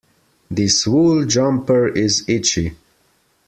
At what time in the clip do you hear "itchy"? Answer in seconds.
2.27-2.75